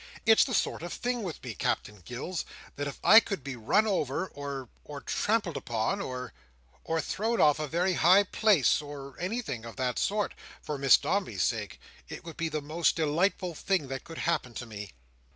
"It's 0.25 0.43
the 0.45 0.55
sort 0.55 0.81
of 0.81 0.91
thing 0.91 1.21
with 1.21 1.43
me, 1.43 1.53
Captain 1.53 2.01
Gills, 2.03 2.43
that 2.75 2.87
if 2.87 2.97
I 3.03 3.19
could 3.19 3.43
be 3.43 3.55
run 3.55 3.85
over—or—or 3.85 5.01
trampled 5.01 5.57
upon—or—or 5.57 7.01
thrown 7.01 7.39
off 7.39 7.59
a 7.59 7.67
very 7.67 7.93
high 7.93 8.23
place 8.23 8.81
or 8.81 9.15
anything 9.19 9.63
of 9.63 9.75
that 9.75 9.99
sort—for 9.99 10.79
Miss 10.79 10.97
Dombey's 10.97 11.43
sake, 11.43 11.79
it 12.09 12.23
would 12.25 12.35
be 12.35 12.49
the 12.49 12.63
most 12.63 12.95
delightful 12.95 13.53
thing 13.53 13.89
that 13.89 14.03
could 14.03 14.17
happen 14.17 14.55
to 14.55 14.65
me." 14.65 14.89